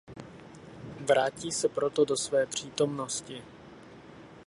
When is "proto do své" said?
1.69-2.45